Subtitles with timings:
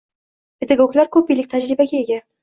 [0.63, 2.17] Pedagoglar ko‘p yillik tajribaga ega.